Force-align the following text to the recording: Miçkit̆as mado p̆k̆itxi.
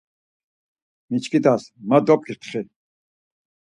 Miçkit̆as 1.09 1.63
mado 1.89 2.15
p̆k̆itxi. 2.19 2.61